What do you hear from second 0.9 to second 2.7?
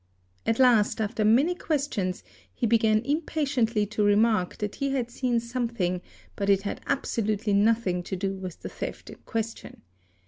after many questions he